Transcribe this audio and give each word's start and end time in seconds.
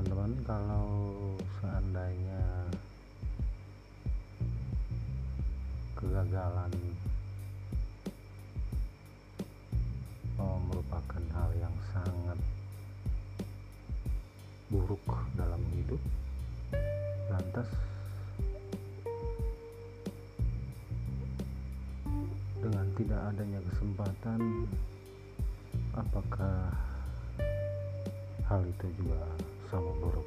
teman-teman 0.00 0.32
kalau 0.48 0.88
seandainya 1.60 2.40
kegagalan 5.92 6.72
oh, 10.40 10.56
merupakan 10.72 11.20
hal 11.36 11.52
yang 11.60 11.76
sangat 11.92 12.40
buruk 14.72 15.04
dalam 15.36 15.60
hidup 15.76 16.00
lantas 17.28 17.68
dengan 22.56 22.88
tidak 22.96 23.20
adanya 23.36 23.60
kesempatan 23.68 24.64
apakah 25.92 26.72
hal 28.48 28.64
itu 28.64 28.88
juga 28.96 29.20
sama 29.70 29.94
buruknya 29.94 30.19